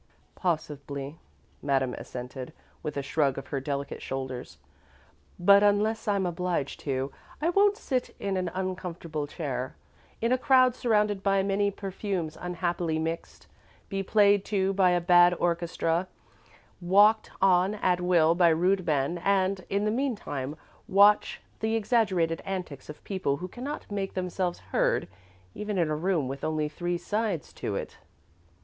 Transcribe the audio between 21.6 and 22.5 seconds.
exaggerated